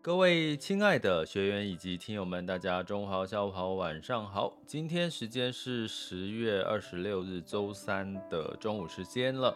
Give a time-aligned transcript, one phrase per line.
[0.00, 4.56] 各位亲爱的学员以及听友们，大家中午好、下午好、晚上好。
[4.64, 9.54] 今天时间是十月二十六日周三的中午时间了。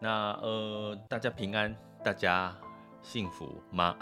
[0.00, 2.54] 那呃，大家平安，大家
[3.02, 3.96] 幸福吗？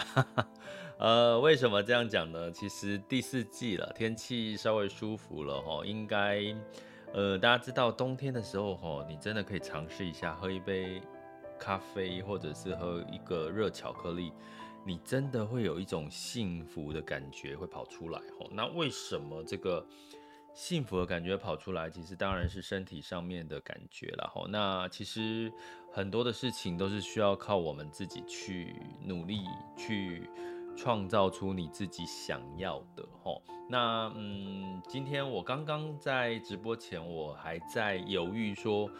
[0.99, 2.51] 呃，为什么这样讲呢？
[2.51, 6.43] 其实第四季了，天气稍微舒服了哈，应该
[7.13, 11.03] 呃，大家知道冬天的时候哈，你真的可以尝试一下喝一杯
[11.59, 14.33] 咖啡，或者是喝一个热巧克力。
[14.85, 19.87] 你真的会有一种幸福的感觉会跑出来吼，那为什么这个
[20.55, 21.89] 幸福的感觉跑出来？
[21.89, 24.47] 其实当然是身体上面的感觉了吼。
[24.49, 25.53] 那其实
[25.91, 29.41] 很多的事情都是需要靠我们自己去努力
[29.77, 30.29] 去
[30.77, 33.43] 创造出你自己想要的吼。
[33.71, 38.91] 那嗯，今天我刚刚在直播前，我还在犹豫说，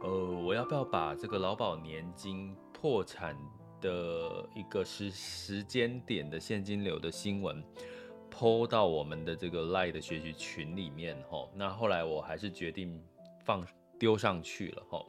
[0.00, 0.10] 呃，
[0.44, 3.36] 我要不要把这个劳保年金破产
[3.80, 7.62] 的一个时时间点的现金流的新闻
[8.30, 13.02] ，PO 到我们的这个 Lie 的学习群里面吼，那后来我还是决定
[13.44, 13.66] 放
[13.98, 15.06] 丢上去了吼。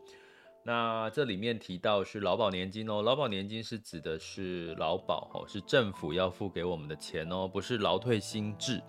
[0.63, 8.81] 那这里面提到是劳保年金哦，劳保年金是指的是劳保吼，是政府要付给我们的钱哦，不是劳退新制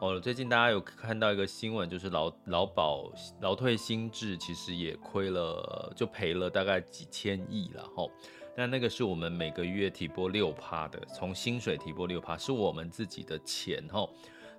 [0.00, 0.18] 哦。
[0.18, 8.10] 最近大家有看到一个新闻，就是劳劳保劳退新制其实也亏了，就赔了大概几千亿了吼。
[8.54, 14.06] 那那个是我们每个月提拨六趴的，从薪水提拨六趴，是我们自己的钱哈。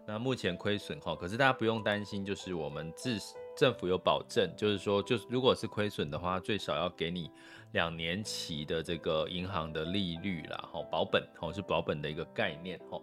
[0.05, 3.17] 那目前亏损哈，可是大家不用担心，就是我们自
[3.55, 7.29] 政府有保证，就是说，就是如果是亏损的话，最少要给你
[7.71, 12.99] 两年期的这个银行的利率啦，哈，保本哈，是保本的一个概念哈。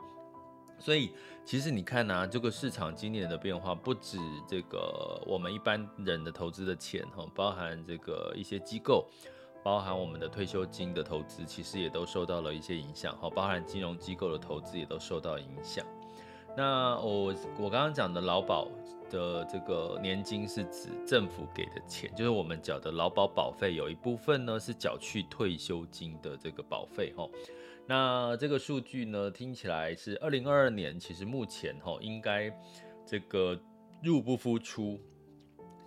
[0.78, 1.12] 所以
[1.44, 4.18] 其实你看呐、这个市场今年的变化，不止
[4.48, 9.08] 这个我们一般人的投资的钱哈，包含这个一些机构。
[9.62, 15.84] 包含我们的退休金的投资，其实也都受到了一些影响，哈，包含金融机构的投资也都受到影响。
[16.56, 18.66] 那我我刚刚讲的劳保
[19.08, 27.28] 的这个年金是指政府给的钱，就是我们缴的劳保保费有一部分呢是缴去退休金的这个保费，哈。
[27.86, 32.50] 那这个数据呢听起来是二零二二年，其实目前哈应该
[33.04, 33.58] 这个
[34.02, 34.98] 入不敷出。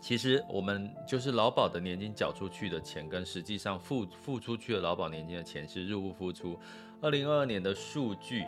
[0.03, 6.59] 其实我们就是劳保的年金缴出去的钱，跟实际上付付出去的劳保年金的钱是入不敷出。
[7.01, 8.43] 二零二二年的数据，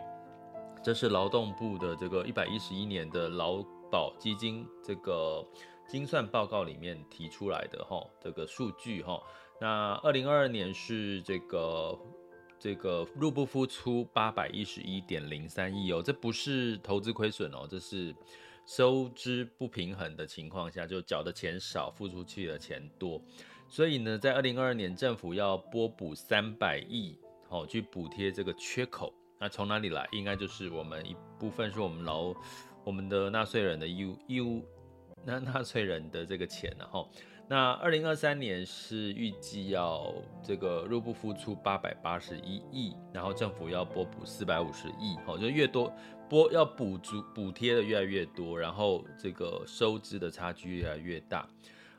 [0.83, 5.47] 这是劳动部的这个一百一十一年的劳保基金这个
[5.88, 9.17] 精算报告里面提出来的哈，这个数据哈。
[9.61, 11.97] 那二零二二年是这个
[12.59, 18.13] 这个入不敷出八百一十一点零三亿哦，这不是投资亏损哦，这是。
[18.65, 23.21] 收支不平衡的情况下，就缴的钱少，付出去的钱多，
[23.67, 27.17] 所以呢，在二零二二年，政府要拨补三百亿，
[27.49, 29.13] 哦去补贴这个缺口。
[29.39, 30.07] 那从哪里来？
[30.13, 32.33] 应该就是我们一部分是我们劳
[32.83, 34.65] 我们的纳税人的义务义务，
[35.23, 37.09] 那纳税人的这个钱，然后
[37.47, 40.12] 那二零二三年是预计要
[40.44, 45.94] 这个入不敷出八百八十一亿，然后政府要拨补四百五十亿，好，就越多。
[46.27, 51.47] 拨要补足补贴的越来越多，然后这个收支的差距越来越大。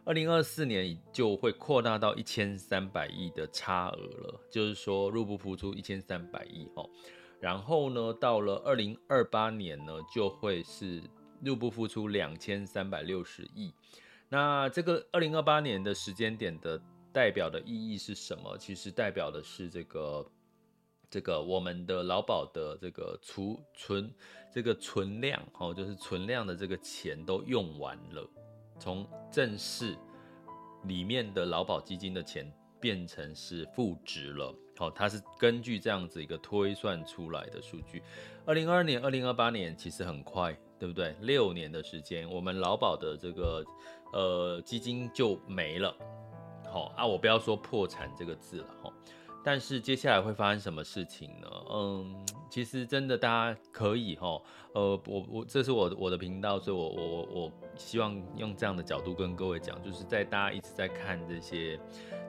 [0.05, 6.91] 二零二四年就会扩大到一千三百亿的差额了，就是说入不敷出一千三百亿哦。
[7.39, 11.01] 然后呢，到了二零二八年呢，就会是
[11.41, 13.73] 入不敷出两千三百六十亿。
[14.29, 16.81] 那这个二零二八年的时间点的
[17.13, 18.57] 代表的意义是什么？
[18.59, 20.27] 其实代表的是这个。
[21.09, 24.13] 这个我们的劳保的这个储存
[24.53, 28.29] 这个存量哦，就是存量的这个钱都用完了，
[28.81, 29.97] 从正式
[30.83, 34.53] 里面的劳保基金的钱变成是负值了。
[34.77, 38.03] 好，它是根据这样子一个推算出来的数据。
[38.45, 41.15] 二零二二年、二零二八年其实很快，对不对？
[41.21, 43.65] 六年的时间，我们劳保的这个
[44.13, 45.95] 呃基金就没了。
[46.71, 48.93] 好啊，我不要说破产这个字了哈。
[49.43, 51.49] 但是接下来会发生什么事情呢？
[51.71, 54.43] 嗯，其实真的大家可以哈，
[54.75, 61.79] 呃，我我这是我我的频道，所以我我我希望用这样的角度跟各位讲，就是在大家一直在看这些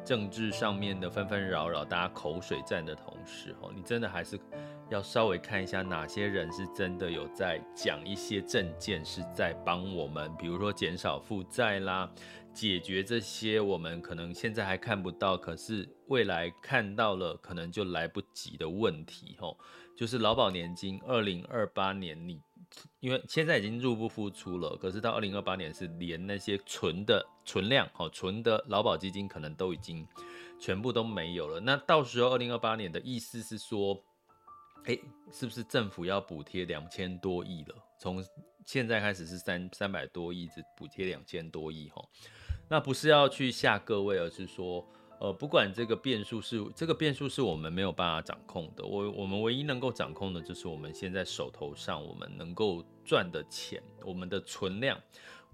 [0.06, 4.40] 政治上面的纷纷扰扰，大家口水战的同时，哈，你真的还是
[4.89, 12.10] 要稍微看一下哪些人是真的有在讲一些政见，是在帮我们，比如说减少负债啦。
[12.54, 19.56] 解决这些我们可能现在还看不到，可是未来看到了可能就来不及的问题吼，
[19.95, 22.42] 就是劳保年金，二零二八年你
[23.00, 30.07] 因为现在已经入不敷出了，可是到二零二八年是连那些存的存量吼，存的劳保基金可能都已经
[30.60, 31.60] 全部都没有了。
[31.60, 34.04] 那到时候二零二八年的意思是说，
[34.88, 35.01] 诶，
[35.31, 37.75] 是不是政府要补贴两千多亿了？
[38.00, 38.24] 从
[38.66, 42.10] 现在开始是三三百多亿，只补贴两千多亿吼。
[42.69, 44.86] 那不是要去吓各位，而是说，
[45.19, 54.98] 呃，不管这个变数是这个变数是我们没有办法掌控的，我我们唯一能够掌控的就是我们现在手头上我们能够赚的钱，我们的存量，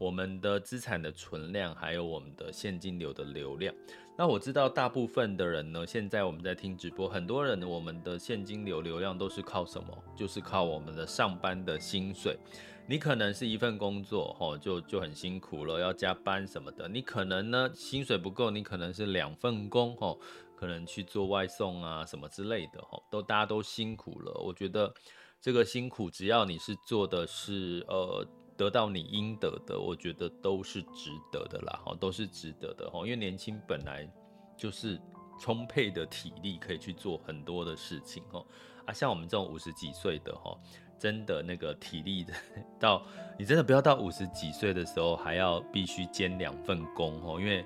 [0.03, 3.73] 我们的资产的存量，还有我们的现金流的流量。
[4.17, 9.97] 那我知道大部分的人呢，现在我们在听直播，很多人我们的现金流流量都是靠什么？
[10.13, 12.37] 就是靠我们的上班的薪水。
[12.85, 16.85] 你可能是一份工作，吼，就就很辛苦了，要加班什么的。
[16.89, 20.19] 你可能呢，薪水不够，你可能是两份工，吼，
[20.53, 24.33] 可能去做外送啊什么之类的，吼，都大家都辛苦了。
[24.43, 24.93] 我觉得
[25.39, 28.27] 这个辛苦，只要你是做的是，呃，
[28.57, 34.07] 得到你应得的，我觉得都是值得的啦，哈，都是值得的，哈，因为年轻本来
[34.55, 34.99] 就是
[35.39, 38.45] 充沛的体力，可以去做很多的事情，吼，
[38.85, 40.57] 啊，像我们这种五十几岁的，哈。
[40.99, 42.33] 真的那个体力的，
[42.79, 43.03] 到
[43.37, 47.65] 你真的不要到五十几岁的时候还要必须兼两份工哦，因为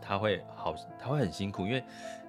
[0.00, 1.84] 他会好，他会很辛苦，因为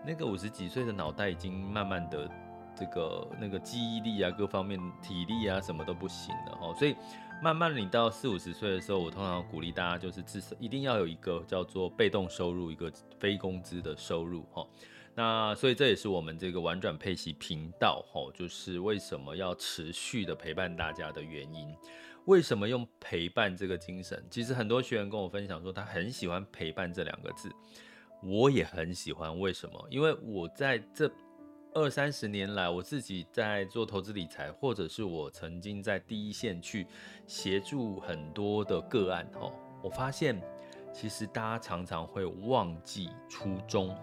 [0.06, 2.30] 那个五十几岁的脑袋已经慢慢的
[2.76, 6.94] 这个那个记忆力啊，各方面体力啊什么都不行了哦，所以
[7.44, 14.66] 慢慢你到四五十岁的时候，我通常鼓励大家就是至少一定要有一个叫做被动收入，一个非工资的收入哈。
[15.14, 21.68] 那所以这也是我们这个玩转配息频道吼，就是为什么要持续的陪伴大家的原因。
[22.28, 24.26] 为什么用陪伴这个精神？
[24.30, 27.52] 其实很多学员跟我分享说，他很喜欢陪伴这两个字，
[28.24, 29.38] 我也很喜欢。
[29.38, 29.88] 为什么？
[29.90, 31.12] 因为我在这
[31.76, 36.86] 二三十年来，我自己在做投资理财，或者是我曾经在第一线去
[37.26, 40.40] 协助很多的个案哦，我发现
[40.94, 43.96] 其实大家常常会忘记初衷。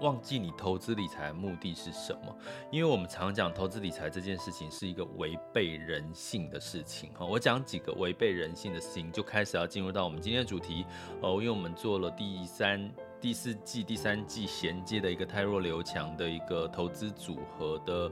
[0.00, 2.34] 忘记你投资理财的目的是什么？
[2.70, 7.26] 因为我们常讲投资理财这件事情是一个违背人性的事情哈。
[7.26, 10.86] 我讲几个违背人性的事情，就开始要进入到我们今天的主题
[11.20, 11.32] 哦。
[11.32, 12.88] 因为我们做了第三、
[13.20, 18.10] 第四季、第三季衔接的一个泰弱留强的一个投资组合的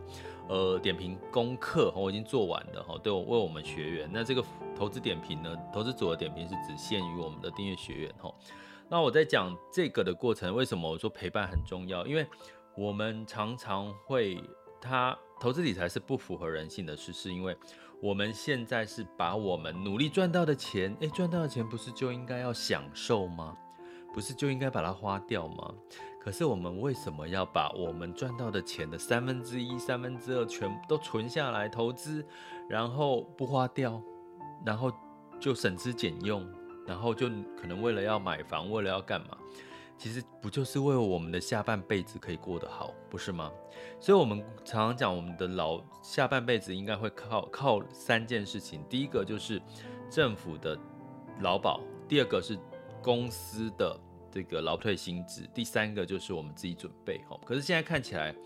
[0.48, 2.98] 呃点评功课，我已经做完了哈。
[3.02, 4.44] 对我为我们学员，那这个
[4.76, 8.32] 投资点评呢，投资组合点评是只限于我们的订阅学员哈。
[8.88, 12.06] 那我在讲这个的过程，为什么我说陪伴很重要？
[12.06, 12.26] 因为
[12.76, 14.42] 我们常常会，
[14.80, 17.56] 他投资理财是不符合人性的事，是因为
[18.02, 23.56] 我们现在是把我们努力赚到的钱，诶，赚到的钱不是就应该要享受吗？
[24.16, 25.74] 不是就应该把它花掉吗？
[26.18, 32.24] 可是我们为什么要把我们赚到的钱的三分之一、三分之二全部都存下来投资，
[32.66, 34.02] 然后不花掉，
[34.64, 34.90] 然后
[35.38, 36.50] 就省吃俭用？
[36.86, 37.28] 然后就
[37.60, 39.36] 可能为了要买房，为了要干嘛？
[39.98, 43.52] 其实不就是为我们的下半辈子可以过得好，不是吗？
[44.00, 49.60] 所以，我们常常讲，我们的老下半辈子应该会靠靠三件事情：第一个就是
[50.10, 50.78] 政府的
[51.40, 52.58] 劳保，第二个是
[53.02, 53.98] 公司的
[54.36, 57.16] 这个劳退薪资，第三个就是我们自己准备。
[57.26, 58.36] 哈，可是现在看起来，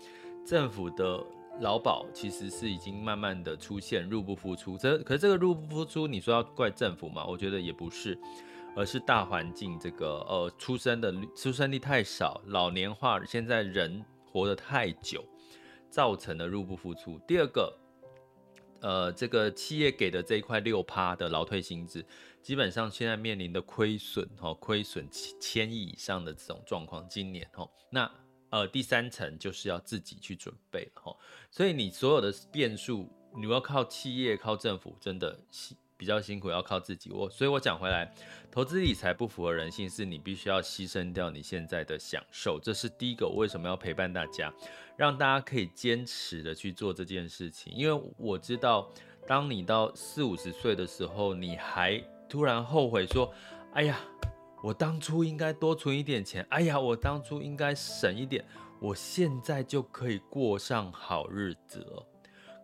[0.45, 1.21] 政府的
[1.59, 7.25] 劳保其实是已经慢慢的出现入不敷出，这可是这个入不敷出，你说要怪政府吗？
[7.25, 8.17] 我觉得也不是，
[8.73, 15.25] 而是大环境这个呃出生的出生率太少，老年化，现在人活得太久，
[15.89, 17.19] 造成了入不敷出。
[17.27, 17.77] 第二个，
[18.79, 22.05] 呃，这个企业给的这一块六趴的劳退薪资，
[22.41, 25.07] 基本上现在面临的亏损哈，亏损
[25.39, 28.11] 千亿以上的这种状况，今年哈那。
[28.51, 31.17] 呃，第三层就是要自己去准备了哈，
[31.49, 35.39] 所以你所有的变数，你要靠企业、靠政府，真的
[35.95, 37.11] 比较辛苦，要靠自己。
[37.11, 38.13] 我所以，我讲回来，
[38.51, 42.59] 投资理财不符合人性，是你必须要牺牲掉你现在的享受。
[42.61, 44.53] 这是第一个，我为什么要陪伴大家，
[44.97, 47.71] 让大家可以坚持的去做这件事情。
[47.73, 48.91] 因为我知道，
[49.25, 53.29] 当你到四五十岁的时候，你还突然后悔说
[53.75, 53.99] ：“哎呀，
[54.63, 56.47] 我当初应该多存一点钱。
[56.49, 58.45] 哎呀，我当初应该省一点。”
[58.79, 62.07] 我现在就可以过上好日子了，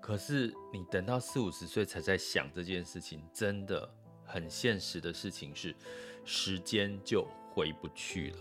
[0.01, 3.87] 可是你等到四五十岁才在想这件事情，真的
[4.25, 5.75] 很现实的事情是，
[6.23, 8.37] 时间就回不去了，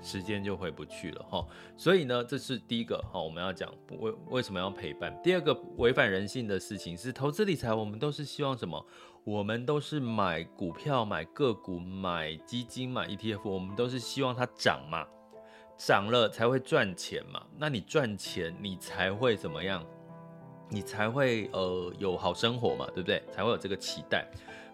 [0.00, 1.46] 时间就回不去了哈。
[1.76, 5.14] 所以呢，这是第一个哈，我们要讲为为什么要陪伴。
[5.22, 8.82] 第二个违反人性的事情是投资理财，我们都是希望什么？
[9.28, 15.06] 我们都是买股票、买个股、买基金、买 ETF，我们都是希望它涨嘛。
[15.76, 19.84] 涨了才会赚钱嘛，那你赚钱，你才会怎么样？
[20.70, 23.22] 你才会呃有好生活嘛，对不对？
[23.30, 24.26] 才会有这个期待。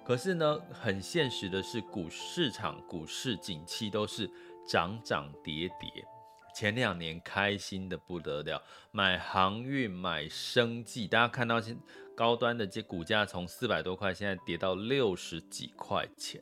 [0.05, 4.31] 可是呢，很现实的是，股市场股市景气都是
[4.65, 6.07] 涨涨跌跌。
[6.55, 11.77] 前两年开心的不得了，买航运、买生计，大家看到现
[12.15, 16.41] 高端的这股价从四百多块，现在跌到六十几块钱。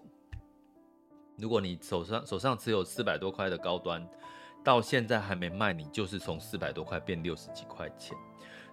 [1.38, 4.06] 如果你手上手上持有四百多块的高端，
[4.62, 8.16] 到现在还没卖，你就是从四百多块变六十几块钱，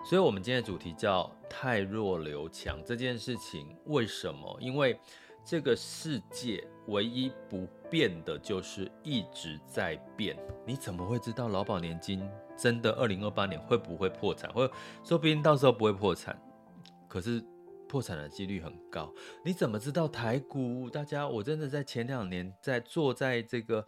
[0.04, 4.58] 所以，我们今天的主题叫“太弱留强”这件事情，为什么？
[4.60, 5.00] 因为
[5.44, 10.38] 这个世界唯一不变的就是一直在变。
[10.66, 12.28] 你怎么会知道劳保年金
[12.58, 14.52] 真的二零二八年会不会破产？
[14.54, 14.70] 或
[15.04, 16.40] 说不定到时候不会破产，
[17.08, 17.44] 可是
[17.88, 19.14] 破产的几率很高。
[19.44, 20.90] 你怎么知道台股？
[20.90, 23.86] 大家，我真的在前两年在坐在这个。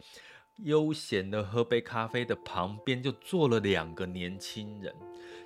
[0.58, 4.94] 悠闲的喝杯咖啡的旁边就坐了两个年轻人，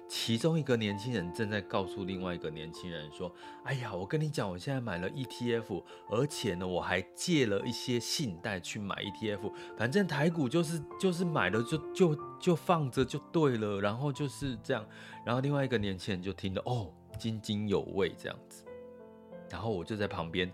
[0.08, 3.32] 其中一个年轻人正在告诉另外一个年轻人说
[3.64, 9.52] ：“哎呀，我跟你讲，我现在买了 ETF，而且呢，我还借了一些信贷去买 ETF。
[9.76, 14.86] 反正台股就是就是买了就就就放着就对了，然后就是这样。
[15.24, 18.64] 然后另外一个年轻人就听得哦津津有味这样子，
[19.50, 20.50] 然后我就在旁边。”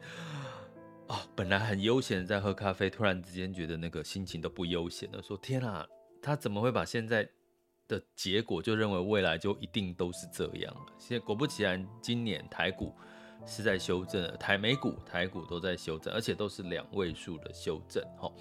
[1.08, 5.20] 哦，本来很悠闲在喝咖啡，突然之间觉得那个心情都不悠闲了。
[5.22, 5.86] 说天啊，
[6.22, 7.28] 他怎么会把现在
[7.92, 10.86] 的结果就认为未来就一定都是这样了？
[10.98, 12.94] 现在果不其然，今年台股
[13.44, 18.02] 是在修正，台美股、台股都在修正，而且都是两位数的修正。
[18.18, 18.32] 哈，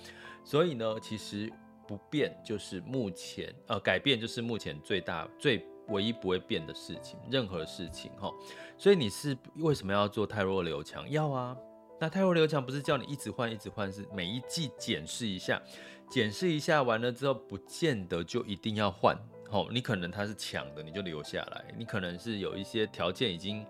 [0.45, 1.51] 所以呢，其实
[1.85, 8.31] 不变就是目前呃改变就是目前最大最唯一不会变的事情，任何事情哈。
[8.77, 11.09] 所以你是为什么要做汰弱留强？
[11.09, 11.57] 要啊。
[11.99, 15.61] 那汰弱留强不是叫你一直换一直换，是每一季检视一下，
[16.09, 19.15] 检视一下完了之后，不见得就一定要换。
[19.51, 23.65] 吼，你可能他是抢的，你就留下来；你可能是有一些条件已经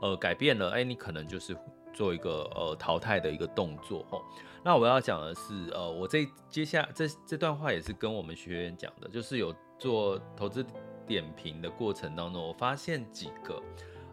[0.00, 1.56] 呃改变了，哎，你可能就是
[1.92, 4.06] 做一个呃淘汰的一个动作。
[4.08, 4.22] 吼，
[4.64, 10.64] 那我要讲的是，呃，我这接下这这段话也是跟我们学员讲的，就是有做投资
[11.06, 13.60] 点评的过程当中，我发现几个。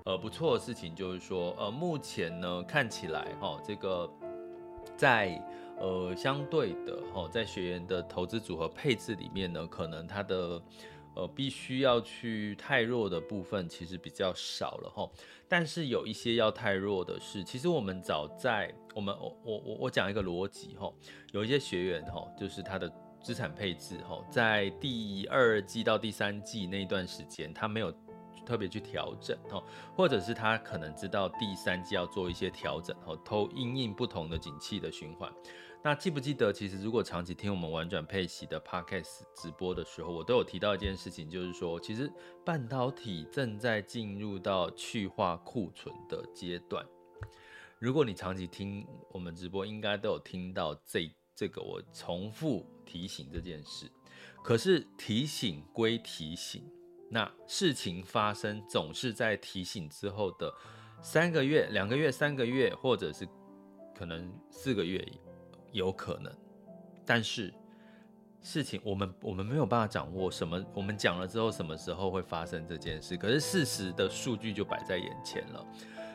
[0.03, 4.09] 呃，不错的事情就是说，呃，目前呢看起来哈，这个
[4.97, 5.39] 在
[5.77, 10.59] 呃相对的哈，在学员的投资组合配置里面呢，可能它的
[11.15, 15.09] 呃必须要去太弱的部分其实比较少了哈。
[15.47, 20.91] 但是有一些要太弱的是，其实我们早在我们我我我讲一个逻辑哈，
[21.31, 22.91] 有一些学员哈，就是他的
[23.21, 27.93] 资产配置哈，在第二季到第三季那一段时间，他没有。
[28.43, 29.63] 特别去调整哈，
[29.95, 35.31] 或者是他可能知道第三季要做一些调整哦，投因应不同的景气的循环。
[35.83, 42.11] 那记不记得，其实如果长期听我们玩转配息的 Podcast 直播的时候，我都有提到一件事情，就是说，其实
[42.45, 46.85] 半导体正在进入到去化库存的阶段。
[47.79, 53.91] 如果你长期听我们直播，应该都有听到这这个我重复提醒这件事。
[54.43, 56.63] 可是提醒归提醒。
[57.13, 60.53] 那事情发生总是在提醒之后的
[61.01, 63.27] 三个月、两个月、三个月，或者是
[63.93, 65.05] 可能四个月，
[65.71, 66.31] 有可能。
[67.05, 67.53] 但是
[68.41, 73.17] 事情我们我们没有办法掌握什么，我们讲了之后什么时候会发生这件事？
[73.17, 75.65] 可是事实的数据就摆在眼前了。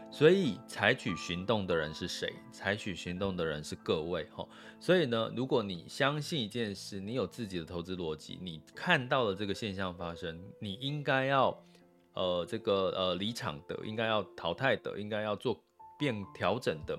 [0.08, 2.32] 所以采取行动的人是谁？
[2.52, 4.46] 采取行动的人是各位哈。
[4.78, 11.64] 所以呢，如果你相信一件事，你有自己的投资逻辑，你看到了这个现象发生，你应该要
[12.14, 15.60] 呃这个呃离场的，应该要淘汰的，应该要做
[15.98, 16.98] 变调整的，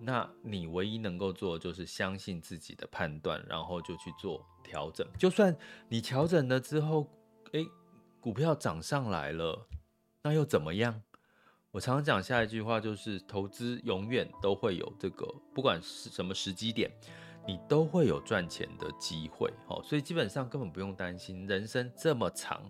[0.00, 5.06] 那你唯一能够做的就是相信自己的判断，然后就去做调整。
[5.18, 5.56] 就算
[5.88, 7.06] 你调整了之后，
[7.52, 7.66] 诶，
[8.20, 9.66] 股票涨上来了，
[10.22, 11.02] 那又怎么样？
[11.70, 16.90] 我常常讲下一句话就是，投资永远都会有这个，不管是什么时机点，
[17.46, 19.52] 你都会有赚钱的机会。
[19.68, 22.62] 哦，所以基本上根本不用担心，人生这么长，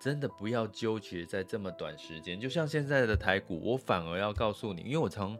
[0.00, 2.40] 真的不要纠结在这么短时间。
[2.40, 5.38] 就像现在的台股，我反而要告诉你，因为我从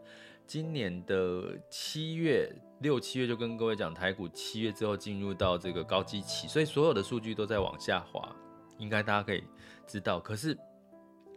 [0.50, 2.52] 今年的七月。
[2.80, 8.35] 六七月就跟各位讲，台股七月之后进入到这个高基期，所以所有的数据都在往下滑，
[8.76, 9.45] 应该大家可以
[9.87, 10.19] 知道。
[10.19, 10.52] 可是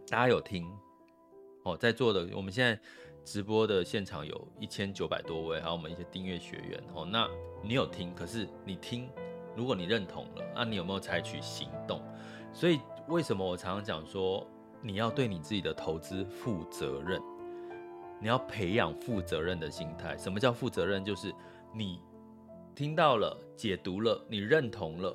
[0.08, 0.66] 大家有听
[1.62, 2.76] 哦，在座的我们现在
[3.24, 7.06] 直播的现场有一千九百多位，还有我们一些订阅学员哦。
[7.08, 7.28] 那
[7.62, 8.12] 你有听？
[8.16, 9.08] 可是你听，
[9.54, 12.02] 如果你认同了，那你有没有采取行动？
[12.52, 14.44] 所以为什么我常常讲说，
[14.82, 17.22] 你要对你自己的投资负责任？
[18.24, 20.16] 你要培养负责任的心态。
[20.16, 21.04] 什么叫负责任？
[21.04, 21.30] 就是
[21.74, 22.00] 你
[22.74, 25.14] 听到了、解读了、你认同了，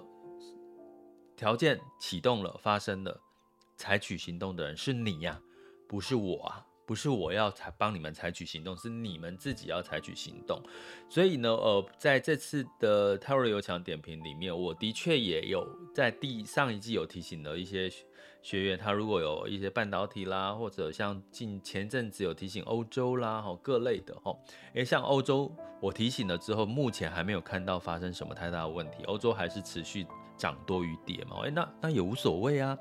[1.36, 3.20] 条件启动了、发生了，
[3.76, 5.42] 采取行动的人是你呀，
[5.88, 6.64] 不是我啊。
[6.86, 10.60] 不是我要采帮你们采取行动，是你们自己要采取行动。
[11.08, 17.92] 所以呢，呃，在这次的泰瑞有奖点评里面，我的确也有在第上一季有提醒了一些
[18.42, 24.36] 学员，他如果有一些半导体啦，或者像近前阵子有提醒欧洲啦，哈，各类的哈，
[24.74, 30.06] 诶，像欧洲我提醒了之后，目前还没有看到发生什么太大的问题，欧洲还是持续
[30.38, 32.78] 涨多于跌嘛，诶，那那也无所谓啊，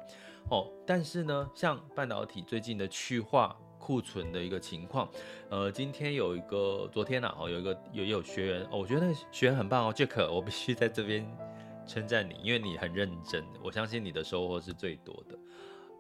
[0.50, 3.56] 哦，但是呢，像半导体最近的去化。
[3.80, 5.08] 库存的一个情况，
[5.48, 11.24] 呃，今天有一个，昨天呢，哦，有一个有有学员，我觉得那学员很棒哦，Jack，我必须在这边
[11.88, 15.38] 称赞你，因为你很认真，我相信你的收获是最多的。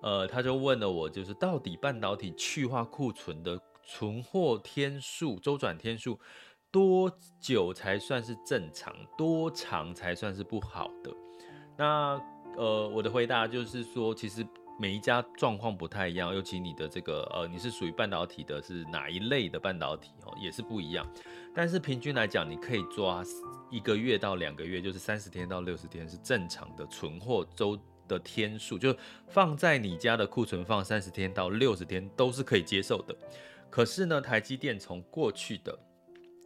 [0.02, 6.20] 呃，他就问了我，就是到底半导体去化库存的存货天数、周转天数
[6.70, 11.10] 多久才算是正常，多长才算是不好的？
[11.76, 12.20] 那
[12.56, 14.46] 呃，我的回答就是说，其实。
[14.80, 21.04] 每一家状况不太一样，尤其你的这个呃，你是属于半导体的，是哪一类的半导体哦，也是不一样。
[21.52, 23.24] 但是平均来讲，你可以抓
[23.70, 33.12] 一个月到两个月，就是三十天到六十天是正常的存货周的天数，就放在你家的库存放三十天到六十天都是可以接受的。
[33.68, 35.76] 可是呢，台积电从过去的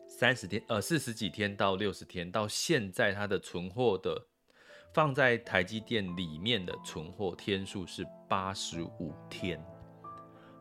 [0.09, 4.29] 三十天呃四十几天到六十天，到现在它的存货的。
[4.93, 9.59] 放在台积电里面的存货天数是八十五天，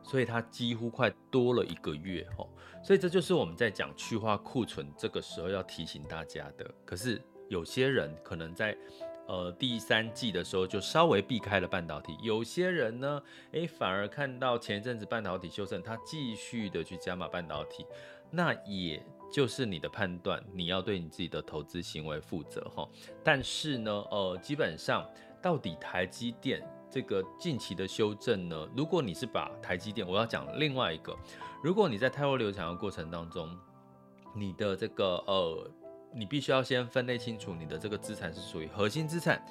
[0.01, 2.47] 所以它几乎快多了一个月哦。
[2.83, 6.69] 所以这就是我们在讲去化库存这个时候要提醒大家的。
[6.85, 8.75] 可是有些人可能在
[9.27, 17.85] 呃第三季的时候就稍微避开了半导体，有些人呢，诶，反而看到前一阵子半导体修正，他继续的去加码半导体，
[18.29, 19.03] 那也。
[19.31, 22.87] 就是你的判断，你要对你自己的投资行为负责哈。
[23.23, 25.09] 但是呢，呃，基本上
[25.41, 31.17] 到底台积电这个近期的修正呢，如果你是把台积电，我要讲另外一个，
[31.63, 33.57] 如果你在泰弱流强的过程当中，
[34.35, 35.71] 你的这个呃，
[36.13, 39.41] 你必须要先分类清楚，你的这个资产是属于核心资产。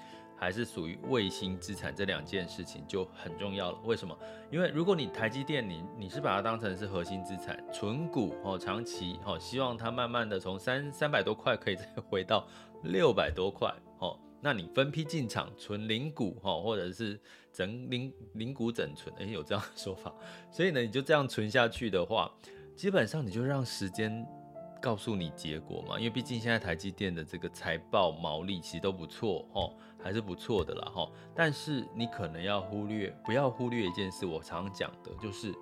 [0.40, 3.78] 还是属于卫星资产，这两件事情就很重要了。
[3.84, 4.18] 为什么？
[4.50, 12.48] 因为如果你台积电，你你是把它当成是核心资产，存股哦，长期哦，希望它慢慢的从三三百多块可以再 回到
[12.84, 17.20] 六百多块哦，那你分批进场存零股哦，或者是
[17.52, 20.10] 整零零股整存，诶，有这样的说法。
[20.50, 22.32] 所以呢，你就这样存下去的话，
[22.74, 24.26] 基本上你就让时间。
[24.80, 31.10] 告诉你结果嘛，因为毕竟现在台积电的这个财报毛利其实都不错哦，还是不错的啦哈。
[31.34, 35.54] 但是你可能要忽略，不要忽略一件事，我常讲的就是，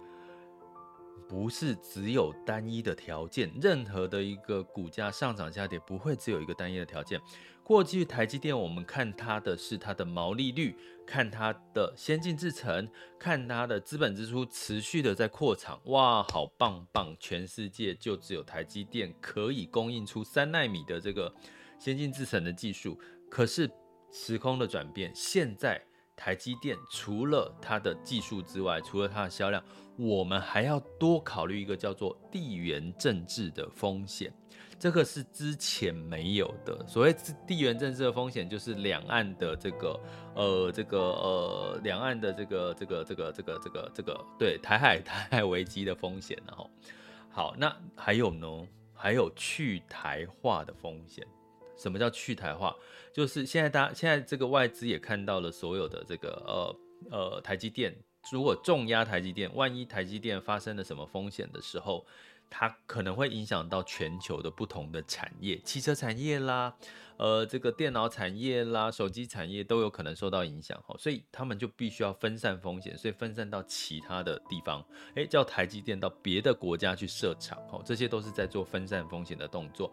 [1.29, 7.21] 不是只有单一的条件，任何的一个股价上涨下跌不会只有一个单一的条件。
[7.63, 10.75] 过去台积电，我们看它的是它的毛利率，
[11.07, 17.15] 看它的先进制程，看它的资本支出持续的在扩厂，哇，好棒棒！
[17.21, 21.35] 全世界就只有台积电可以供应出三纳米的这个
[21.79, 22.99] 先进制程的技术。
[23.29, 23.71] 可是
[24.11, 25.79] 时空的转变，现在
[26.19, 29.63] 台积电除了它的技术之外，除了它的销量，
[29.97, 34.33] 我们还要多考虑一个叫做地缘政治的风险。
[34.81, 36.85] 这个是之前没有的。
[36.87, 37.15] 所谓
[37.47, 40.01] 地缘政治的风险，就是两岸的这个
[40.35, 46.37] 呃这个呃两岸的这个这个这个这个这个这个对台海 台海危机的风险。
[46.47, 46.69] 然后
[47.31, 48.47] 好，那还有呢？
[49.01, 51.25] 还有去台化的风险。
[51.79, 52.77] 什么叫去台化？
[53.13, 56.77] 就是现在大家现在这个外资也看到了所有的这个呃
[57.11, 57.95] 呃台积电，
[58.33, 62.05] 如果重压台积电，万一台积电发生了什么风险的时候。
[62.51, 66.75] 它可能会影响到全球的不同的产业，汽车产业啦，
[67.19, 74.83] 呃，这个电脑产业啦，手机产业都有可能受到影响哈，所以他们就必须要分散风险，所以分散到其他的地方，
[75.15, 79.93] 诶，叫台积电到别的国家去设厂，哦，这些都是在做分散风险的动作。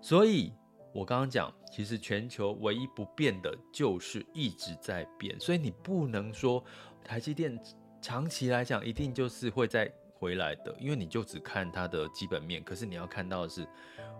[0.00, 0.52] 所以
[0.92, 6.62] 我刚刚讲，其实全球唯一不变的就是一直在变，所以你不能说
[7.04, 7.58] 台积电
[8.00, 9.92] 长期来讲一定就是会在。
[10.14, 13.66] 回来的，因为你就只看它的基本面，可是你要看到的是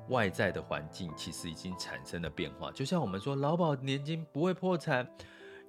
[0.08, 2.72] 外在的环境，其实已经产生了变化。
[2.72, 5.08] 就像我们说，劳保年金不会破产，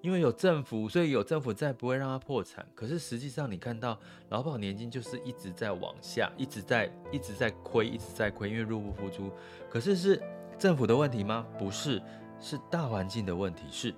[0.02, 2.68] 因为有政府，所以有政府在，不会让它破产。
[2.74, 9.32] 可是实际上，你看到劳保年金就是一直在往下，一直在一直在亏，一直在亏，因为入不敷出。
[9.70, 10.20] 可是是
[10.58, 11.46] 政府的问题吗？
[11.58, 12.02] 不是，
[12.40, 13.94] 是大环境的问题，是。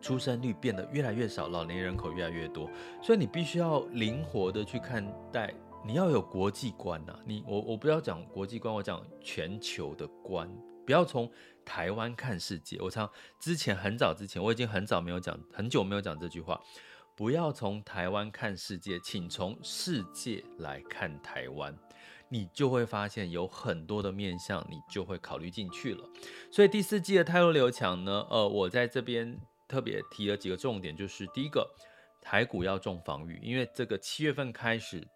[0.00, 2.70] 出生率变得越来越少，老年人口越来越多，
[3.02, 5.52] 所以你必须要灵活的去看待，
[5.84, 10.48] 你要有国际观呐、你我我不要讲国际观，我讲全球的观，
[10.86, 11.28] 不要从
[11.64, 12.78] 台湾看世界。
[12.80, 16.60] 我常之前很早之前，我已经很早没有讲，很久没有讲这句话。
[17.16, 21.76] 不要从台湾看世界，请从世界来看台湾，
[22.28, 26.04] 你就会发现有很多的面向，你就会考虑进去了。
[26.50, 29.38] 所以第四季的泰弱留强呢，呃，我在这边。
[29.70, 31.70] 特别提了几个重点，就是第一个，
[32.22, 35.06] 台股要重防御，因为这个七月份开始，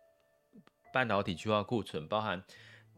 [0.92, 2.44] 半导体去化库存，包含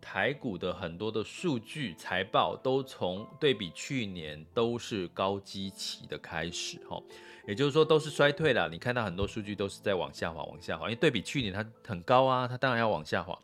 [0.00, 7.00] 台股的很多的数据财报，都从对比去年都是高基期的开始，哈，
[7.46, 8.68] 也就是说都是衰退了。
[8.68, 13.38] 你看到很多数据都是在往下滑，往下滑，因为对比去年它很高啊，它当然要往下滑。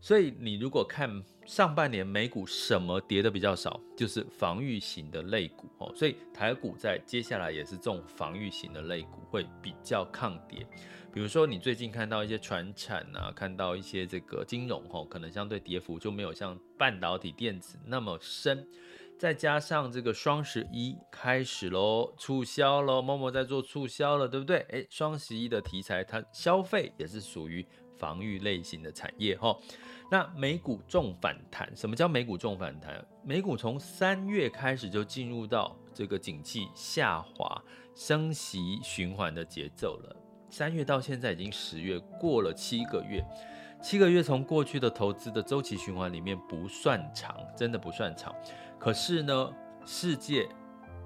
[0.00, 5.92] 所以你如果看上半年美股什么跌的比较少，就是防御型的类股哦。
[5.94, 10.66] 所以台股在接下来也是这种防御型的类股会比较抗跌。
[11.12, 18.68] 比如说你最近看到一些传产啊，看到一些这个金融哦，可能相对跌幅就没有像半导体电子那么深。
[19.18, 24.58] 再加上这个双十一开始喽，促销喽，默默在做促销了，对不对？
[24.68, 27.66] 诶，双十一的题材它消费也是属于
[27.98, 29.56] 防御类型的产业哈。
[30.10, 33.04] 那美股重反弹，什么叫美股重反弹？
[33.24, 37.60] 美股从三月开始就进入到这个景气下滑、
[37.94, 40.16] 升息循环的节奏了。
[40.48, 43.20] 三月到现在已经十月，过了七个月，
[43.82, 48.32] 七个月从过去的投资的周期循环里面不算长，真的不算长。
[48.78, 49.52] 可是呢，
[49.84, 50.48] 世界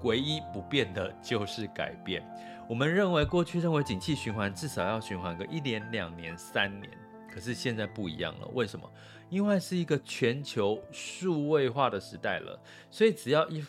[0.03, 2.23] 唯一不变的就是改变。
[2.71, 6.89] 我们认为过去认为景气循环至少要循环个一年、两年、三年。
[7.29, 8.89] 可是现在不一样了，为什么？
[9.29, 12.57] 因为是一个全球数位化的时代了，
[12.89, 13.61] 所以只要一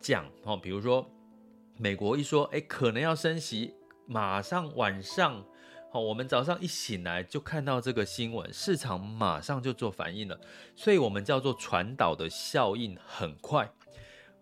[0.00, 1.08] 讲哦，比如说
[1.76, 3.76] 美国一说，哎，可能要升息，
[4.06, 5.44] 马上晚上，
[5.92, 10.40] 好，我们早上一醒来就看到这个新闻，市场马上就做反应了，
[10.74, 13.72] 所以我们叫做传导的效应很快。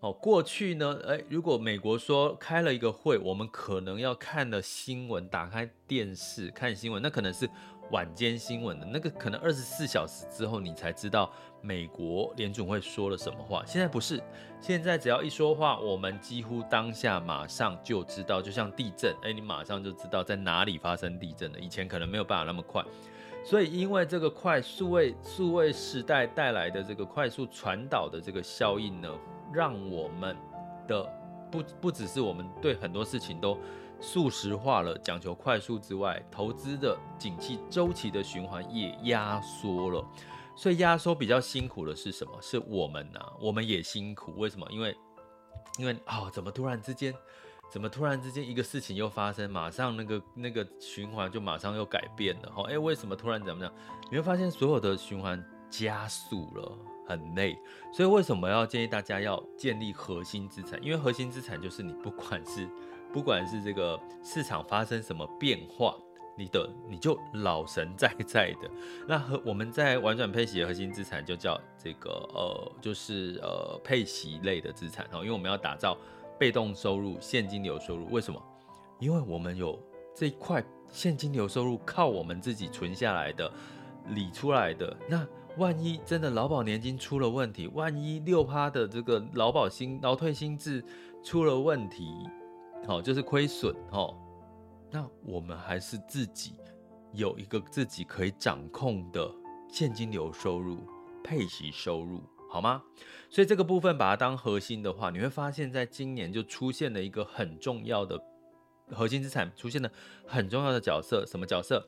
[0.01, 7.49] 哦，过去呢，哎，如果美国说开了一个会，我们可能要看了新闻，打开电视看新闻，那可能是。
[7.91, 13.65] 晚间新闻的那个，可能二十四小时之后你才知道美国联准会说了什么话。
[13.65, 14.23] 现在不是，
[14.61, 21.59] 现在只要一说话，我们几乎当下马上就知道，就像地震，哎，你马上就知道在哪里发生地震了。
[21.59, 22.81] 以前可能没有办法那么快，
[23.43, 29.09] 所以因为这个快数位数位时代带来的这个快速传导的这个效应呢，
[29.53, 30.35] 让我们
[30.87, 31.03] 的
[31.51, 33.57] 不不只是我们对很多事情都。
[34.03, 40.03] 速食化了，讲求快速之外，投资的景气周期的循环也压缩了，
[40.55, 42.31] 所以压缩比较辛苦的是什么？
[42.41, 44.33] 是我们呐、我们也辛苦。
[44.37, 44.65] 为什么？
[44.71, 44.97] 因为，
[45.77, 47.13] 因为、哦，怎么突然之间，
[47.69, 52.51] 怎么突然之间一个事情又发生，马上那个那个循环就马上又改变了。
[52.55, 53.71] 哦，哎，为什么突然怎么样？
[54.09, 56.75] 你会发现所有的循环加速了，
[57.11, 57.57] 很累。
[57.93, 60.81] 所以为什么要建议大家要建立核心资产？
[60.83, 62.67] 因为核心资产就是你不管是
[63.13, 65.95] 不管是这个市场发生什么变化，
[66.37, 68.71] 你的你就老神在在的。
[69.07, 75.97] 那和我们在玩转配息的核心资产就叫这个呃，就是呃配息类的资产哦，因为我们要打造
[76.39, 78.09] 被动收入、现金流收入。
[78.09, 78.41] 为什么？
[78.99, 79.77] 因为我们有
[80.15, 83.51] 这一块现金流收入靠我们自己存下来的、
[84.09, 84.95] 理出来的。
[85.09, 90.83] 那万一真的劳保年金出了问题，万一六趴的这个劳保薪劳退薪制
[91.23, 92.07] 出了问题。
[92.87, 94.15] 好，就是亏损哦。
[94.89, 96.55] 那我们还是自己
[97.13, 99.29] 有一个自己可以掌控的
[99.69, 100.79] 现金流收入、
[101.23, 102.81] 配息收入，好吗？
[103.29, 108.19] 所以这个部分把它当核心的话，你会发现在今年就出现了一个很重要的
[108.91, 109.89] 核心资产，出现了
[110.25, 111.25] 很重要的角色。
[111.25, 111.87] 什么角色？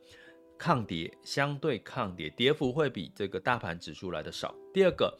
[0.58, 4.54] 抗跌，相对抗跌，跌幅会比这个大盘指数来的少。
[4.72, 5.16] 第二个，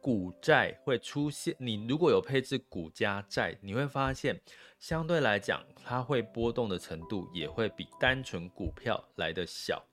[0.00, 4.40] 股债会出现，你如果有配置股加债，你会发现
[4.78, 9.84] 相对来讲，它会波动的程度也会比单纯股票来的小。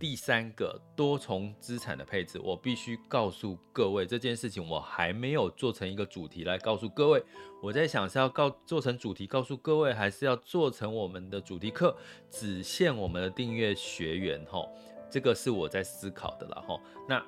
[0.00, 7.22] 第三个多重资产的配置，我必须告诉各位这件事情，我还没有做成一个主题来告诉各位。
[7.62, 11.94] 我在想是要告做成主题告诉各位，还是要做成我们的主题课，
[12.30, 14.66] 只限我们的订阅学员哈。
[15.10, 16.80] 这个是我在思考的了哈。
[17.06, 17.22] 那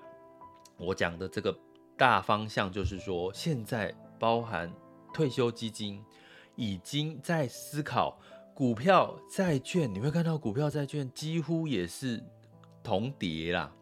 [0.79, 1.55] 我讲的这个
[1.99, 4.73] 大方向就是说，现在包含
[5.13, 6.03] 退休基金
[6.57, 8.19] 已经在思考
[8.55, 12.25] 股票、债券，你会看到股票、债券几乎也是。
[12.83, 13.73] 同跌啦，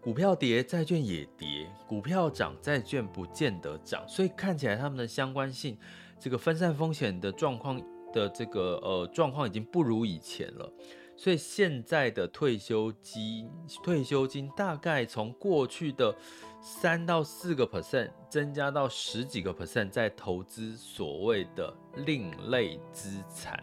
[0.00, 4.04] 股票跌，债券也跌；股票涨，债券不见得涨。
[4.08, 5.78] 所以看起来他们的相关性，
[6.18, 7.80] 这个分散风险的状况
[8.12, 10.72] 的这个呃状况已经不如以前了。
[11.16, 13.48] 所以现在的退休金，
[13.82, 16.12] 退休金大概从过去的
[16.60, 21.72] 三到四个 percent 增加到十几个 percent，在投资所谓的
[22.06, 23.62] 另类资产、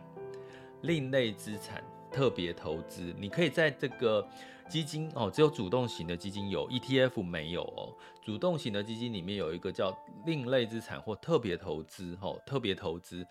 [0.84, 4.25] 另类资产特别投资，你可以在这个。
[4.69, 7.97] 基金哦，只有主动型的基金有，ETF 没有哦。
[8.21, 9.91] 主动型的基金里面有一个叫
[10.25, 13.25] 另类资产或特别投资，哦，特别投资，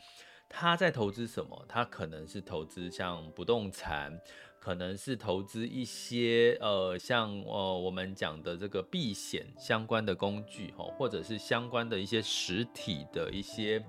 [0.49, 1.65] 它在投资什么？
[1.69, 4.19] 它可能是投资像不动产，
[4.59, 13.81] 可能是投资一些呃，像呃我们讲的这个避险相关的工具，哈，或者是相关的一些实体的一些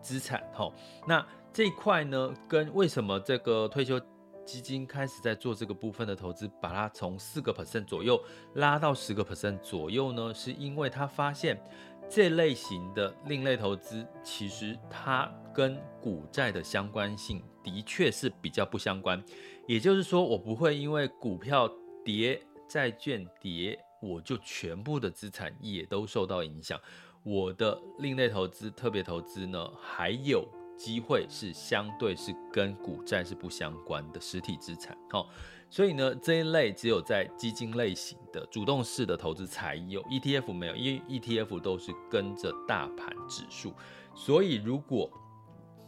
[0.00, 0.72] 资产，哈。
[1.08, 4.00] 那这一块呢，跟为什么这个退休
[4.44, 8.22] 基金开始在做这个部分的投资，把它从四个 percent 左右
[8.54, 11.60] 拉到十个 percent 左右呢，是因为他发现
[12.08, 19.22] 这类型的另类投资，其实它跟股债的相关性的确是比较不相关。
[19.66, 21.70] 也就是说，我不会因为股票
[22.04, 26.78] 跌、债券跌，我就全部的资产也都受到影响。
[27.22, 30.46] 我的另类投资、特别投资呢，还有。
[30.76, 35.28] 机会是相对是跟股债是不相关的实体资产，好，
[35.70, 43.72] 所以呢，这一类只有在基金类型的主动式的投资才有，ETF 没有，因为 ETF 都是跟着大盘指数，
[44.14, 45.10] 所以如果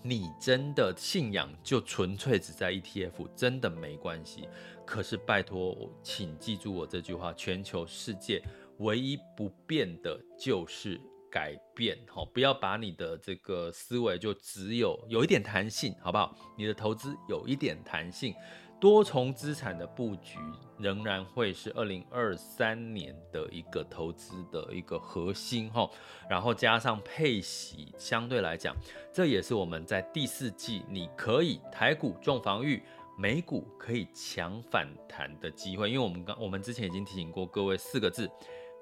[0.03, 4.49] 你真的信仰就纯粹只在 ETF，真的没关系。
[4.87, 8.43] 可是拜托，请记住我这句话：全球世界
[8.79, 11.01] 唯一不变的就是。
[11.35, 16.33] 改变好，不要把你的这个思维就只有有一点弹性，好不好？
[16.57, 18.33] 你的投资有一点弹性，
[18.81, 20.39] 多重资产的布局
[20.79, 25.91] 仍然会是二零二三年的一个投资的一个核心哈。
[26.31, 28.73] 然后加上配息，相对来讲，
[29.13, 32.81] 这也是我们在第四季你可以台股重防御，
[33.19, 35.91] 美股可以强反弹的机会。
[35.91, 38.31] 因为我们刚我们之前已经提醒过各位四个字：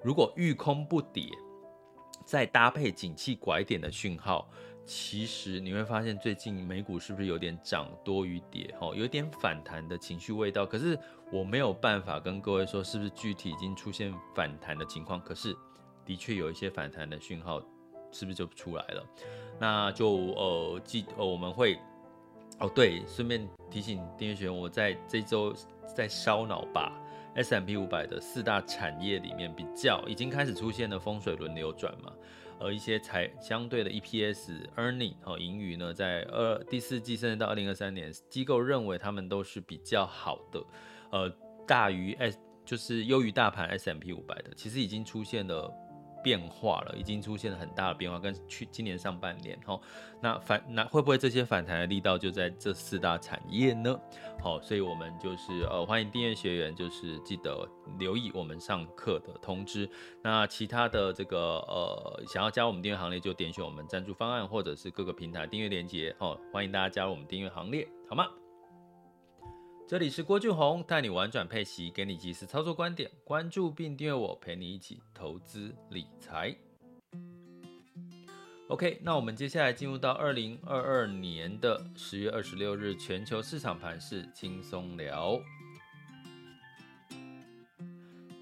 [0.04, 1.30] 如果遇空不跌。
[2.24, 4.48] 再搭配景气拐点的讯号，
[4.84, 8.74] 其实你会发现最近美股是不是有点涨多于跌？
[8.78, 10.64] 哈，有点反弹的情绪味道。
[10.66, 10.98] 可是
[11.30, 15.20] 我没有办法跟各位说是不是具体已经出现反弹的情况。
[15.20, 15.56] 可是
[16.04, 17.60] 的确有一些反弹的讯号，
[18.10, 19.06] 是不是就出来了？
[19.58, 21.78] 那就呃记呃我们会
[22.58, 25.54] 哦对，顺便提醒订阅学员，我在这周
[25.94, 26.92] 在烧脑吧。
[27.34, 32.12] S M P 五百的四大产业里面，比较已经开始出现了风水轮流转嘛，
[32.58, 40.64] 而一些财相对的 EPS、earning 和盈余呢，在二第四季甚至到二零二三年，机构认为他们都是比较好的，
[41.10, 41.30] 呃，
[41.66, 45.72] 大于 S 就是优于大盘 S M P 五百的，其实已经出现了。
[46.22, 49.78] 变化了，已经出现了很大的变化，跟去今年上半年哈，
[50.20, 53.98] 那反那会不会这些反弹的力道就在这四大产业呢？
[54.40, 59.88] 好，所以我们就是呃欢迎订阅学员，就是记得留意我们上课的通知。
[60.22, 68.26] 那其他的这个呃想要加入我们订阅行列，就点选我们赞助方案或者是各个平台订阅链接哦，欢迎大家加入我们订阅行列，好吗？
[69.88, 73.10] 这里是郭俊宏，带你玩转配息，给你及时操作观点。
[73.24, 76.56] 关注并订阅我，陪你一起投资理财。
[78.68, 85.38] OK，那我们接下来进入到二零二二年的十月二十六日全球市场盘势轻松聊。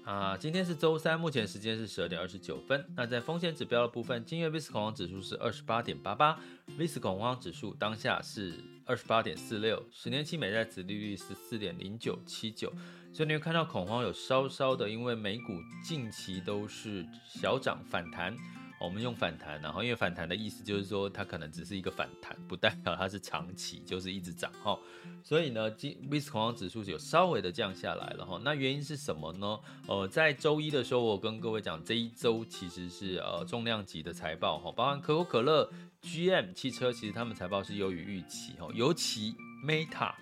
[0.03, 2.83] 啊，今天是周三，目前时间是十二点二十九分。
[2.95, 6.39] 那在风险指标的部分，今日 VIX 恐慌指数是二十八点八八
[6.77, 8.51] ，VIX 恐慌指数当下是
[8.85, 12.73] 二十八点四六，十年期美债殖利率是四点零九七九。
[13.13, 18.35] 所以你会看到恐慌有稍稍的，因为美股近期都是小涨反弹，
[18.81, 24.77] 我们用反弹，然后因为反弹的意思就是说它可能只是一个反弹，不代表它是长期就是一直涨哈。
[25.23, 28.41] 所以呢，今 VIX 恐慌指数有稍微的降下来了哈。
[28.43, 29.59] 那原因是什么呢？
[29.87, 40.13] 呃，在周一的时候，我跟各位讲，这一周其实是呃重量级的财报哈，包含可口可乐、GM 汽车，其实他们财报是优于预期哈，尤其 Meta。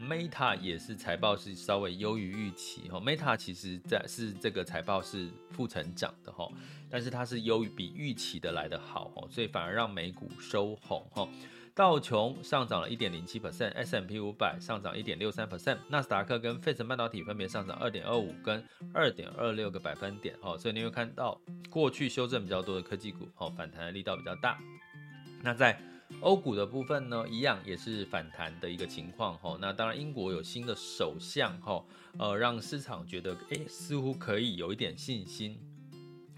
[0.00, 6.48] Meta 也是财报是稍微优于预期哈，Meta 其实在是这个财报是负成长的哈，
[6.90, 11.28] 但是它是优于比预期的来得好哦，所以反而让美股收红哈。
[11.74, 24.56] 道琼上涨了一点零七 percent，S&P 五百上涨一点六三 percent，纳斯达克跟费城半导体分别上涨二点二五跟二点二六个百分点哈，所以你会看到过去修正比较多的科技股哦，反弹的力道比较大。
[25.42, 25.76] 那在
[26.20, 29.58] 欧股的部分呢，一样也是反弹的一个情况哈。
[29.60, 31.84] 那当然，英国有新的首相哈，
[32.18, 35.58] 呃，让市场觉得诶，似乎可以有一点信心。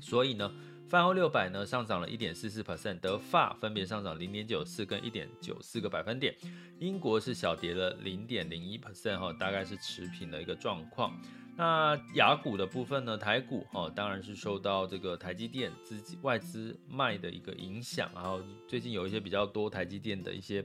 [0.01, 0.53] 所以呢，
[0.89, 6.35] 泛欧六百呢上涨了一点四四 percent，德法分别上涨零点九四跟一点九四个百分点，
[6.79, 11.19] 英国是小跌了零点零一 percent 哈，大概是持平的一个状况。
[11.57, 13.17] 那雅股的部分呢？
[13.17, 20.65] 台股哈，当然是受到这个台积电资金外资卖的一个影响，然后最近有一些比较多台积电的一些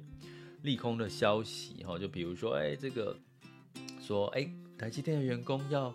[0.64, 3.18] 利空的消息哈，就比如说哎，这个
[4.02, 5.92] 说哎，台积电的员工要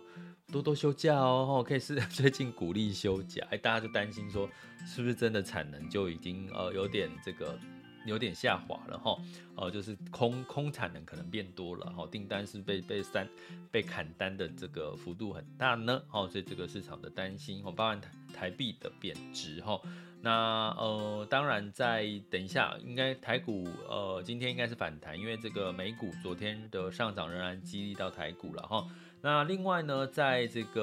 [0.51, 4.49] 多多休假哦，可以是 最近鼓励休假，哎，大家就担心说
[4.85, 7.57] 是不是真的产能就已经呃有点这个。
[8.05, 9.17] 有点下滑了哈，
[9.55, 13.27] 哦，就是空空产能可能变多了哈，订单是被被删
[13.69, 19.77] 被砍单的这个幅度很大呢，哦，所以这个市场的担心哦，包含台台币的贬值哈，
[20.21, 28.87] 那呃，当然在等一下，应该台股呃今天应该是反弹，因为这个美股昨天的上涨仍然激励到台股了哈，
[29.21, 30.81] 那另外呢，在这个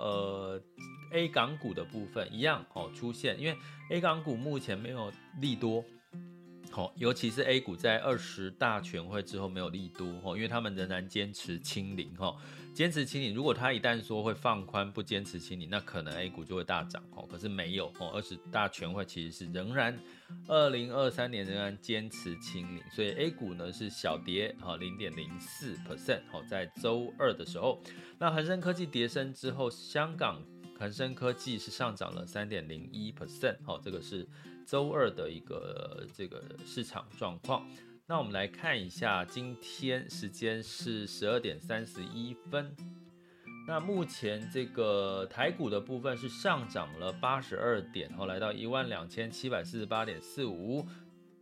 [0.00, 0.62] 呃
[1.12, 3.56] A 港股的部分一样哦出现，因为
[3.90, 5.84] A 港股目前没有利多。
[6.96, 10.06] 尤其是 A 股在二十大全会之后没有利多，
[10.36, 12.12] 因为他们仍然坚持清零，
[12.72, 13.34] 坚持清零。
[13.34, 19.98] 如果他一旦说会放宽，不坚持清零，那可能 A 股就会大涨，可是没有，二十大全会其实是仍然
[20.48, 27.80] 二零二三年仍然坚持清零，所以 A 股呢是小跌，零点零四 percent，在周二的时候，
[28.18, 30.42] 那恒生科技跌升之后，香港
[30.78, 34.26] 恒生科技是上涨了三点零一 percent，这个是。
[34.66, 37.66] 周二的一个这个市场状况，
[38.06, 42.74] 那我们来看一下，今天时间是十二点三十一分。
[43.66, 50.86] 那目前这个台股的部分是上涨了八十二点，后来到一万两千七百四十八点四五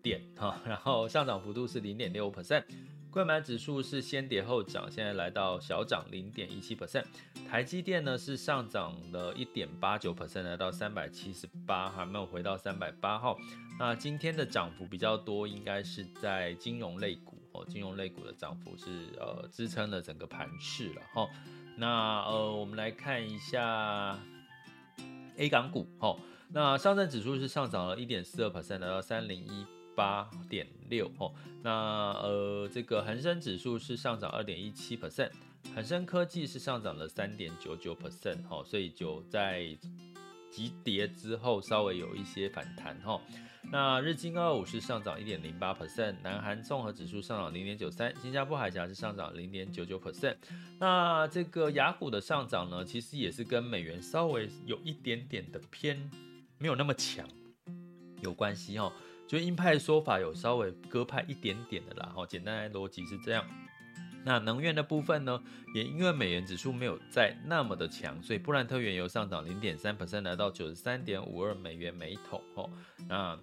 [0.00, 2.64] 点哈，然后上涨幅度是零点六 percent。
[3.12, 7.04] 柜买指数是先跌后涨，现在来到小涨零点一七 percent。
[7.46, 13.36] 台积电呢是上涨了一点八九 percent，来到三百七十八，还没有回到三百八号。
[13.78, 18.86] 那今天的涨幅比较多，应该是在金融类股哦，金融类股的涨幅是
[19.20, 21.28] 呃支撑了整个盘势了哈。
[21.76, 24.18] 那呃我们来看一下
[25.36, 29.66] A 港股哦，那上证指数是上涨了一点四二 percent，来到三零一。
[29.94, 31.70] 八点六哦，那
[32.22, 35.30] 呃，这个恒生指数是上涨二点一七 percent，
[35.74, 39.76] 恒生科技是上涨了三点九九 percent 哦，所以就在
[40.50, 43.20] 急跌之后稍微有一些反弹哈。
[43.70, 50.36] 那日经二五是上涨一点零八 percent，南韩综合指数上涨零点九三，新加坡海峡是上涨零点九九 percent。
[50.78, 56.10] 那这个雅股的上涨呢，其实也是跟美元稍微有一点点的偏，
[56.58, 57.26] 没有那么强
[58.20, 58.76] 有关系
[59.32, 63.42] 所以鹰派说法有稍微鸽派一点点的啦，哈，简单的逻辑是这样。
[64.22, 65.42] 那能源的部分呢，
[65.74, 72.68] 也因为美元指数没有在那么的强，所以布兰特原油上涨零点三百分来到九十三点五二美元每桶，哦，
[73.08, 73.40] 那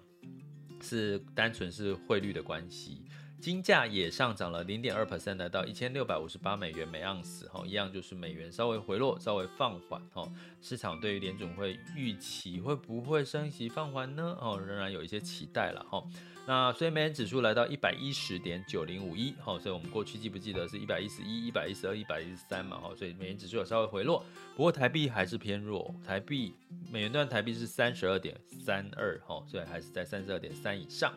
[0.80, 3.02] 是单纯是汇率的关系。
[3.40, 14.36] 金价也上涨了零点二 percent，来到一千六百五十八美元每盎司，哈，一样就是美元稍微回落，稍微放缓，哈，市场对于联总会预期会不会升息放缓呢？
[14.40, 16.04] 哦，仍然有一些期待了，哈。
[16.46, 24.22] 那所以美元指数来到一百一十点九零五一，哈，所以我们过去记不记得是一百一十一、一百一十二、一百一十三嘛，哈，所以美元指数有稍微回落，
[24.54, 26.54] 不过台币还是偏弱，台币
[26.90, 31.12] 美元段台币是三十二点三二，哈，所以还是在三十二点三以上。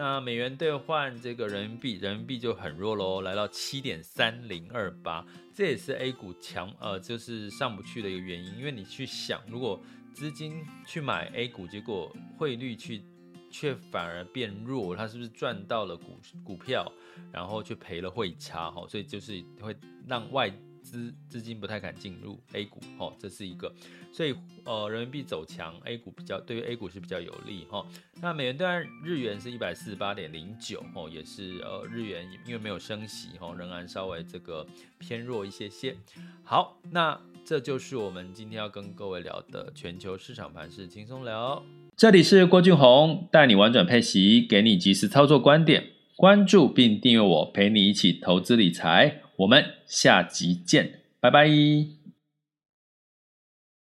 [0.00, 5.22] 那美元兑换这个人民币，人民币就很弱喽，来到七点三零二八，
[5.52, 8.56] 这也是 A 股强呃，就是上不去的一个原因。
[8.56, 9.78] 因为你去想，如果
[10.14, 13.02] 资金去买 A 股，结果汇率去
[13.50, 16.90] 却反而变弱，它是不是赚到了股股票，
[17.30, 18.86] 然后却赔了汇差哈？
[18.88, 20.50] 所以就是会让外
[20.90, 23.72] 资资金不太敢进入 A 股，哦，这是一个，
[24.12, 24.34] 所以
[24.64, 27.86] 呃人民币走强，A 股比较对于 A 股是比较有利哈。
[28.20, 28.66] 那美元兑
[29.04, 34.66] 日元是一百四十八点零九，哦，也是呃日元因为没有升息，哦，仍然稍微这个
[34.98, 35.96] 偏弱一些些。
[36.42, 41.64] 好，那这就是我们今天要跟各位聊的全球市场盘势轻松聊。
[41.96, 45.92] 这里是郭俊宏，带你玩转配息，给你及时操作观点。
[46.16, 49.22] 关注并订阅我，陪你一起投资理财。
[49.40, 51.99] 我们下集见，拜拜。